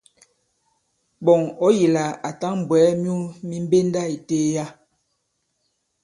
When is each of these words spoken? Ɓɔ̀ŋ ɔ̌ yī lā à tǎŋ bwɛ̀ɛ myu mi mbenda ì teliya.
Ɓɔ̀ŋ 1.23 1.41
ɔ̌ 1.65 1.69
yī 1.77 1.87
lā 1.95 2.05
à 2.27 2.29
tǎŋ 2.41 2.55
bwɛ̀ɛ 2.67 2.89
myu 3.01 3.15
mi 3.47 3.55
mbenda 3.65 4.01
ì 4.13 4.17
teliya. 4.27 4.65